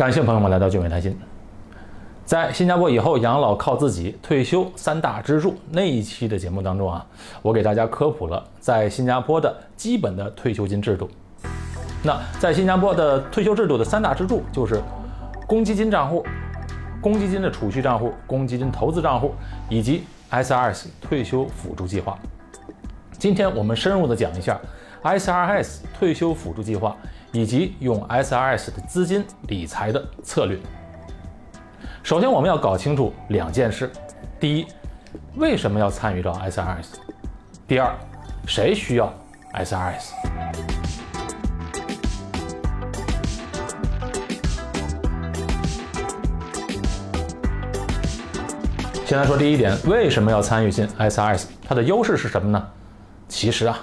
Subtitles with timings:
[0.00, 1.14] 感谢朋友们来到俊伟谈心。
[2.24, 7.04] 在新加坡以后养老靠自己，退休三大支柱那一期的节目当中啊，
[7.42, 11.06] 我给大家科普了在新加坡的基本的退休金制度。
[12.02, 14.80] 那在新加坡的退休制度的三大支柱就是
[15.46, 16.24] 公积金账户、
[17.02, 19.34] 公积金的储蓄账户、公积金投资账户
[19.68, 22.18] 以及 SRS 退休辅助计划。
[23.18, 24.58] 今天我们深入的讲一下
[25.02, 26.96] SRS 退休辅助计划
[27.32, 30.58] 以及用 SRS 的资金理财的策略。
[32.02, 33.90] 首先，我们要搞清楚两件事：
[34.40, 34.66] 第一，
[35.36, 36.86] 为什么要参与到 SRS；
[37.68, 37.94] 第二，
[38.46, 39.12] 谁需要
[39.54, 40.12] SRS。
[49.06, 51.46] 先来说第一点，为什么要参与进 SRS？
[51.66, 52.68] 它的优势是什么呢？
[53.28, 53.78] 其实啊，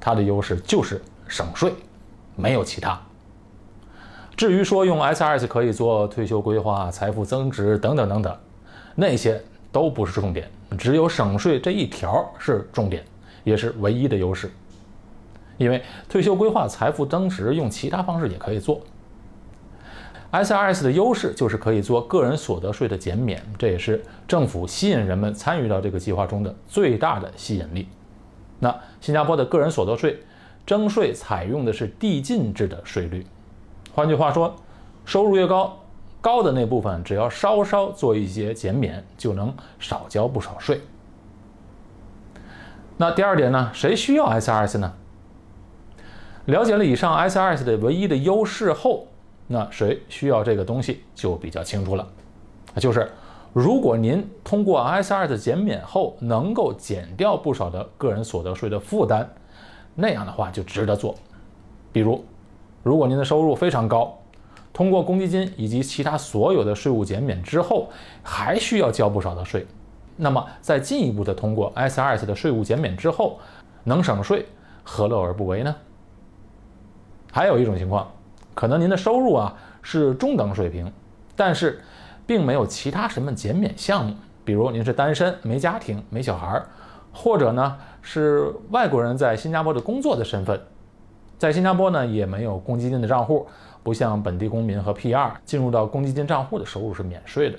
[0.00, 1.72] 它的优势就是省税，
[2.36, 3.00] 没有其他。
[4.36, 8.36] 至于说用 SRS 可以做退休规划、财富增值等等等等，
[8.94, 9.40] 那些
[9.70, 13.04] 都不是重点，只有省税这一条是重点，
[13.44, 14.50] 也是唯一的优势。
[15.56, 18.80] 因为退休规划、财富增值用其他方式也可以做。
[20.32, 27.86] SRS 的优势就是可以做个人所得税的减免，这也是政府吸引人们参与到这个计划中的最大的吸引力。
[28.58, 30.18] 那新加坡的个人所得税
[30.66, 33.26] 征税采用的是递进制的税率。
[33.94, 34.54] 换句话说，
[35.04, 35.78] 收入越高，
[36.20, 40.80] 高的那部分只要稍稍做一些减免，就能少交不少税。
[42.96, 43.70] 那第二点呢？
[43.74, 44.94] 谁需要 SRS 呢？
[46.46, 49.06] 了解了以上 SRS 的唯一的优势后，
[49.46, 52.06] 那谁需要这个东西就比较清楚了。
[52.76, 53.10] 就是
[53.52, 59.28] 如果您通过 SRS 减免后能够减掉不少的个人所得税的负担，
[59.94, 61.14] 那样的话就值得做。
[61.92, 62.24] 比如。
[62.82, 64.14] 如果您的收入非常高，
[64.70, 67.88] 通过公积金以及其他所有的税务减免之后，
[68.22, 69.66] 还需要交不少的税，
[70.16, 73.38] 那么再进一步的通过 SRS 的税务减免之后，
[73.84, 74.44] 能省税，
[74.82, 75.74] 何乐而不为呢？
[77.32, 78.06] 还有一种情况，
[78.52, 80.92] 可能您的收入啊是中等水平，
[81.34, 81.80] 但是
[82.26, 86.62] 并没有其他什么减免项目，比如您是单身、没家庭、没小孩，
[87.14, 90.60] 或者呢是外国人在新加坡的工作的身份。
[91.38, 93.46] 在新加坡呢，也没有公积金的账户，
[93.82, 97.58] 不像本地公民和 PR 进入到公积金账户的收入是免税的。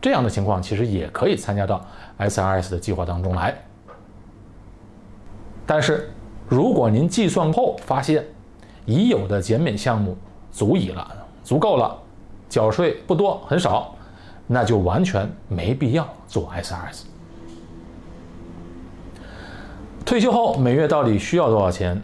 [0.00, 1.84] 这样的情况其实也可以参加到
[2.18, 3.54] SRS 的计划当中来。
[5.66, 6.08] 但是，
[6.48, 8.24] 如果您计算后发现
[8.84, 10.16] 已有的减免项目
[10.52, 12.00] 足以了、足够了，
[12.48, 13.94] 缴税不多很少，
[14.46, 17.02] 那就完全没必要做 SRS。
[20.06, 22.00] 退休后每月到底需要多少钱？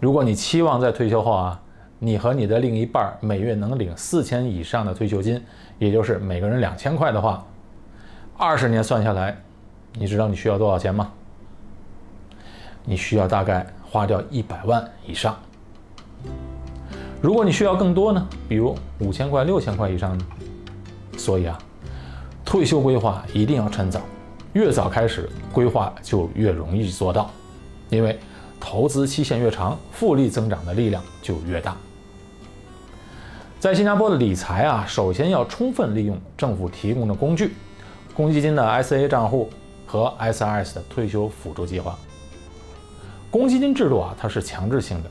[0.00, 1.60] 如果你期望在退休后啊，
[2.00, 5.40] 你和你的另一半每月能领四千以上的退休金，
[5.78, 7.46] 也就是每个人两千块的话，
[8.36, 9.40] 二十年算下来，
[9.92, 11.12] 你知道你需要多少钱吗？
[12.84, 15.36] 你需要大概花掉一百万以上。
[17.22, 18.26] 如果你需要更多呢？
[18.48, 20.26] 比如五千块、六千块以上呢？
[21.16, 21.56] 所以啊，
[22.44, 24.00] 退休规划一定要趁早，
[24.52, 27.30] 越早开始规划就越容易做到，
[27.90, 28.18] 因为。
[28.60, 31.76] 投资期限越长，复利增长的力量就越大。
[33.60, 37.54] 在新加坡的理财啊，首先要充分利用政府提供的工具，
[38.14, 39.48] 公积金的 SA 账户
[39.86, 41.96] 和 SRS 的退休辅助计划。
[43.30, 45.10] 公积金制度啊，它是强制性的，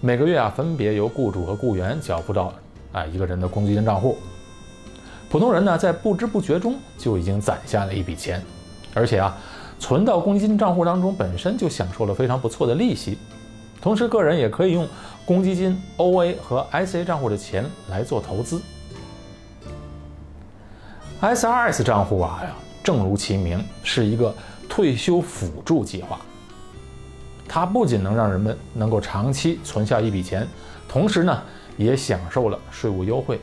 [0.00, 2.50] 每个月啊分别由雇主和雇员缴付到
[2.92, 4.16] 啊一个人的公积金账户。
[5.34, 8.40] 普通人呢，在不知不觉中就已经攒下了一笔钱，
[8.94, 9.36] 而且啊。
[9.80, 13.18] 存到公积金账户当中，本身就享受了非常不错的利息，
[13.80, 14.86] 同时个人也可以用
[15.26, 18.62] 公积金 OA 和 SA 账户的钱来做投资。
[21.20, 22.40] SRS 账户啊，
[22.84, 24.32] 正如其名，是一个
[24.68, 26.20] 退休辅助计划。
[27.48, 30.46] 它不仅能让人们能够长期存下一笔钱，
[30.88, 31.42] 同时呢，
[31.76, 33.40] 也享受了税务优惠，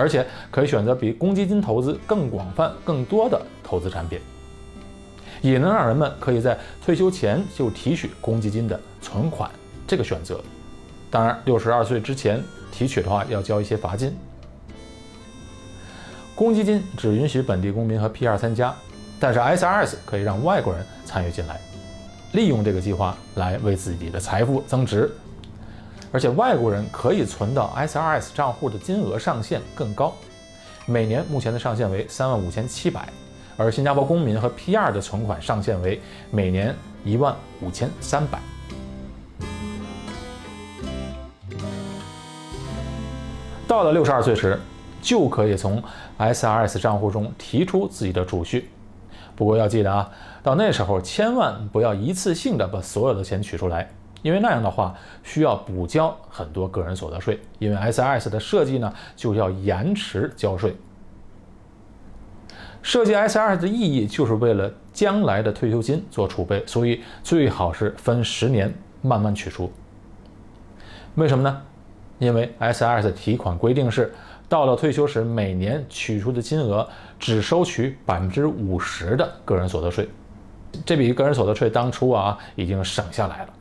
[0.00, 4.18] 而且可以选择比公积金投资更广泛、更多的投资产品。
[5.42, 9.50] 也能让人们可以在退休前就提取公积金的存款
[9.86, 10.38] 这个选择，
[11.10, 14.14] 当然六十二岁之前提取的话要交一些罚金。
[16.34, 18.74] 公积金只允许本地公民和 PR 参加，
[19.18, 21.60] 但是 SRS 可以让外国人参与进来，
[22.32, 25.10] 利用这个计划来为自己的财富增值，
[26.12, 30.12] 而且外国人可以存到 SRS 账户的金额上限更高，
[30.86, 33.08] 每年目前的上限为三万五千七百。
[33.56, 36.74] 而新加坡公民和 PR 的存款上限为每年
[37.04, 38.40] 一万五千三百。
[43.68, 44.58] 到了六十二岁时，
[45.02, 45.82] 就可以从
[46.18, 48.68] SRS 账户中提出自己的储蓄。
[49.36, 50.10] 不过要记得啊，
[50.42, 53.88] 到那时候千万不要一次性的把所有的钱取出来，
[54.22, 57.40] 因为那样的话需要补交很多个人所得税。
[57.58, 60.76] 因为 SRS 的设计呢，就要延迟交税。
[62.82, 68.72] 设计 SRS 的意义就是为了将来的退休金做储备，所以最好是分十年
[69.02, 69.70] 慢慢取出。
[71.16, 71.62] 为什么呢？
[72.18, 74.14] 因为 SRS 提款规定是，
[74.48, 76.88] 到了退休时，每年取出的金额
[77.18, 80.08] 只收取百分之五十的个人所得税。
[80.86, 83.52] 这笔个人所得税当初啊已经省下来了。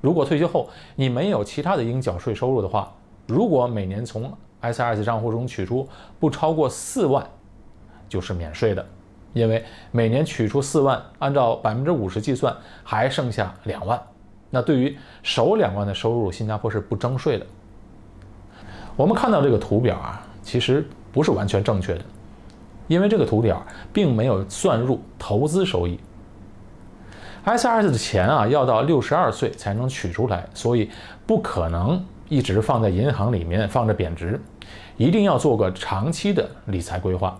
[0.00, 2.92] 如果退休后你没有其他的应缴税收入的话，
[3.26, 7.26] 如果每年从 SRS 账户中取出不超过四万，
[8.08, 8.84] 就是免税的。
[9.34, 9.62] 因为
[9.92, 14.00] 每年取出四万，按照百分之五十计算，还剩下两万。
[14.50, 17.46] 那对于首两万的收入，新加坡是不征税的。
[18.96, 22.04] 我们看到这个图表啊，其实不是完全正确的，
[22.86, 26.00] 因为这个图表并没有算入投资收益。
[27.56, 30.90] SRS 的钱啊，要到六十二岁才能取出来，所以
[31.26, 34.40] 不可能一直放在银行里面放着贬值，
[34.96, 37.38] 一定要做个长期的理财规划。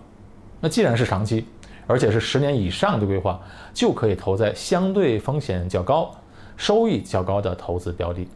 [0.59, 1.45] 那既然是长期，
[1.85, 3.39] 而且是十年以上的规划，
[3.73, 6.11] 就可以投在相对风险较高。
[6.57, 8.27] 收益较高的投资标的，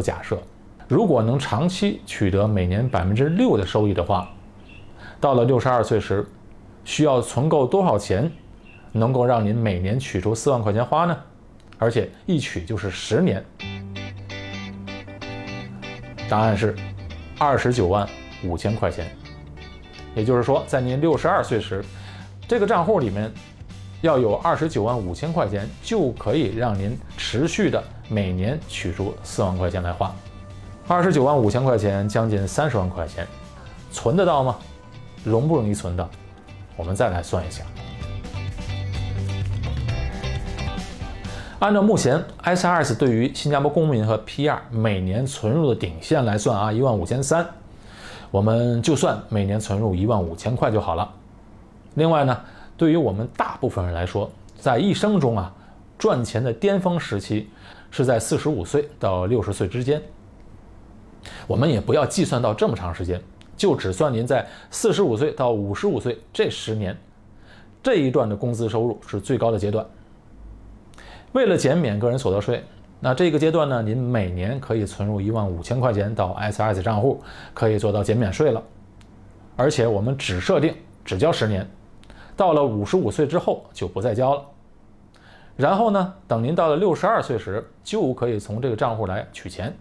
[0.00, 0.38] 假设
[0.88, 4.30] 如果能长期取得每年百分之六的收益的话，
[5.18, 6.28] 到了六十二岁时，
[6.84, 8.30] 需要存够多少钱，
[8.96, 11.16] 能够让您每年取出四万块钱花呢？
[11.78, 13.44] 而且一取就是十年。
[16.28, 16.74] 答案是
[17.38, 18.08] 二十九万
[18.42, 19.06] 五千块钱。
[20.14, 21.84] 也就是说，在您六十二岁时，
[22.48, 23.30] 这个账户里面。
[24.02, 30.14] 要有二十九万五千块钱，就可以让您持续的每年取出四万块钱来花。
[30.86, 33.26] 二十九万五千块钱，将近三十万块钱，
[33.90, 34.58] 存得到吗？
[35.24, 36.08] 容不容易存到？
[36.76, 37.64] 我们再来算一下。
[41.58, 47.46] 按照目前 SRS 对于新加坡公民和 PR 每年存入的顶线来算啊，一万五千三，
[48.30, 51.10] 我们就算每年存入一万五千块就好了。
[51.94, 52.38] 另外呢？
[52.76, 54.30] 对于我们大部分人来说，
[54.60, 55.50] 在一生中啊，
[55.98, 57.48] 赚钱的巅峰时期
[57.90, 60.02] 是在四十五岁到六十岁之间。
[61.46, 63.18] 我们也不要计算到这么长时间，
[63.56, 66.94] 就只算您在四十五岁到五十五岁这十年
[67.82, 69.86] 这一段的工资收入是最高的阶段。
[71.36, 72.64] 为了减免个人所得税，
[72.98, 77.22] 那这个阶段呢，您每年可以存入一万五千块钱到 SRS 账户，
[77.52, 78.62] 可以做到减免税了。
[79.54, 80.74] 而且我们只设定
[81.04, 81.68] 只交十年。
[82.34, 84.42] 到了五十五岁之后就不再交了，
[85.56, 89.76] 然后呢，等您到了六十二岁时，就可以从这个账户来取钱。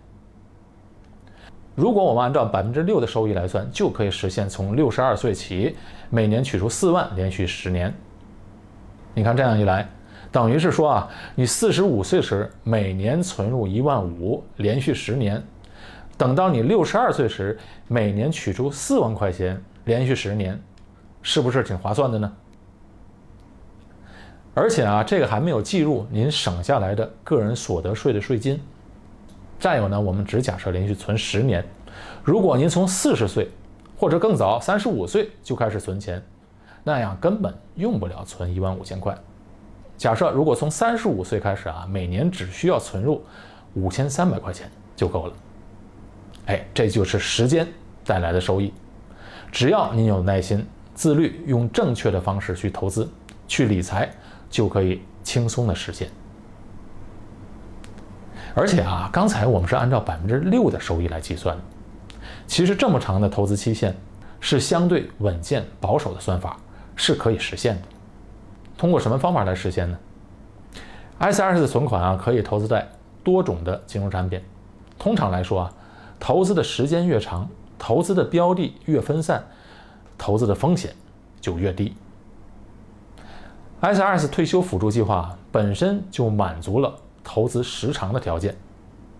[1.73, 5.77] 如果我们按照百分之六的收益来算，就可以实现从六十二岁起
[6.09, 7.93] 每年取出四万，连续十年。
[9.13, 9.89] 你看这样一来，
[10.35, 15.41] 等于是说啊，你四十五岁时每年存入一万五，连续十年，
[16.17, 20.61] 等到你六十二岁时每年取出四万块钱，连续十年，
[21.21, 22.29] 是不是挺划算的呢？
[24.53, 28.61] 而且啊，这个还没有计入您省下来的个人所得税的税金。
[29.57, 31.63] 再有呢，我们只假设连续存十年，
[32.25, 33.49] 如果您从四十岁
[33.95, 36.21] 或者更早三十五岁就开始存钱，
[36.83, 39.17] 那样根本用不了存一万五千块。
[39.97, 43.23] 假设如果从三十五岁开始啊，每年只需要存入
[43.73, 45.33] 五千三百块钱就够了。
[46.47, 47.67] 哎，这就是时间
[48.03, 48.73] 带来的收益。
[49.51, 53.09] 只要您有耐心、自律，用正确的方式去投资、
[53.47, 54.09] 去理财。
[54.47, 56.07] 就可以轻松的实现，
[58.53, 61.63] 而且啊，刚才我们是按照百分之六的收益来计算的，
[62.47, 63.93] 其实这么长的投资期限
[64.39, 66.57] 是相对稳健保守的算法，
[66.95, 67.81] 是可以实现的。
[68.77, 69.97] 通过什么方法来实现呢
[71.19, 72.89] ？SRS 的存款啊，可以投资在
[73.23, 74.41] 多种的金融产品。
[74.97, 75.73] 通常来说啊，
[76.19, 79.45] 投资的时间越长，投资的标的越分散，
[80.17, 80.93] 投资的风险
[81.39, 81.95] 就越低。
[83.81, 88.55] SRS 退休辅助计划本身就满足了投资时长的条件，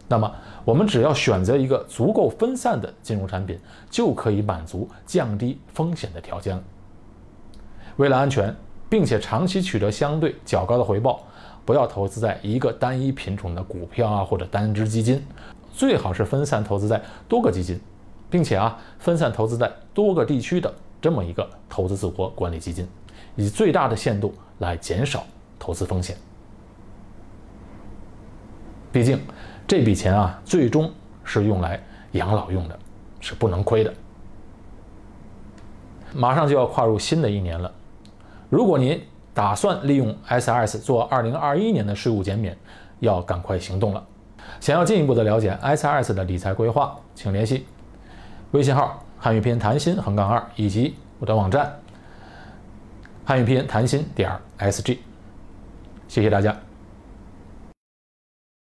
[0.08, 0.34] 那么
[0.64, 3.60] 我们只要选择一个足够分散的金融产品，
[3.90, 6.64] 就可以满足降低风险的条件了。
[7.98, 8.56] 为了安全，
[8.90, 11.24] 并且长期取得相对较高的回报，
[11.66, 15.24] 不要投资在一个单一品种的股票啊或者单只基金，
[15.74, 17.80] 最好是分散投资在多个基金，
[18.30, 22.88] 并且啊分散投资在多个地区的这么一个投资组合管理基金，
[23.36, 24.34] 以最大的限度。
[24.60, 25.26] 来减少
[25.60, 26.16] 投资风险。
[28.90, 29.20] 毕竟
[29.68, 30.90] 这笔钱啊，最终
[31.26, 32.80] 是用来养老用的，
[33.20, 33.94] 是不能亏的。
[36.14, 37.70] 马上就要跨入新的一年了，
[38.50, 39.02] 如果您
[39.34, 42.58] 打算利用 SRS 做2021年的税务减免，
[43.00, 44.04] 要赶快行动了。
[44.60, 47.66] 想要进一步的了解 SRS 的理财规划，请联系
[48.52, 51.80] 微信号汉语拼音谈心横杠二以及我的网站
[53.26, 55.00] 汉语拼音谈心点 SG。
[56.08, 56.65] 谢谢大家。